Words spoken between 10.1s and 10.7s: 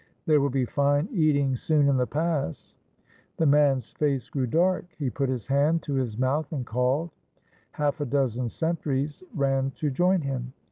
him.